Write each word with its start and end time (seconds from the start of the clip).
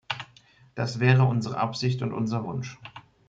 Das 0.73 0.99
wären 0.99 1.21
unsere 1.27 1.57
Absicht 1.59 2.01
und 2.01 2.11
unser 2.11 2.43
Wunsch. 2.43 2.79